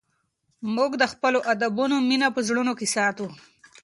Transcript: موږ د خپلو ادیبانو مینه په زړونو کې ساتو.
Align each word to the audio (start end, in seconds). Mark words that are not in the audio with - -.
موږ 0.75 0.91
د 0.97 1.03
خپلو 1.13 1.39
ادیبانو 1.51 1.97
مینه 2.09 2.27
په 2.35 2.41
زړونو 2.47 2.73
کې 2.79 2.87
ساتو. 2.95 3.27